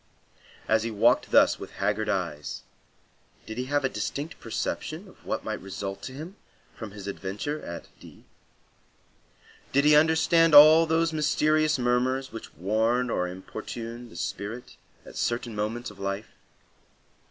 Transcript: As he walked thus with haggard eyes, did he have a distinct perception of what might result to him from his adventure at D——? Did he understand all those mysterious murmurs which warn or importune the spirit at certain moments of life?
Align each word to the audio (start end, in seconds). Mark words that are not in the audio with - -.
As 0.67 0.81
he 0.81 0.89
walked 0.89 1.29
thus 1.29 1.59
with 1.59 1.73
haggard 1.73 2.09
eyes, 2.09 2.63
did 3.45 3.59
he 3.59 3.65
have 3.65 3.85
a 3.85 3.87
distinct 3.87 4.39
perception 4.39 5.07
of 5.07 5.23
what 5.23 5.43
might 5.43 5.61
result 5.61 6.01
to 6.01 6.11
him 6.13 6.37
from 6.75 6.89
his 6.89 7.05
adventure 7.05 7.61
at 7.63 7.85
D——? 7.99 8.23
Did 9.71 9.85
he 9.85 9.95
understand 9.95 10.55
all 10.55 10.87
those 10.87 11.13
mysterious 11.13 11.77
murmurs 11.77 12.31
which 12.31 12.51
warn 12.55 13.11
or 13.11 13.27
importune 13.27 14.09
the 14.09 14.15
spirit 14.15 14.75
at 15.05 15.17
certain 15.17 15.55
moments 15.55 15.91
of 15.91 15.99
life? 15.99 16.31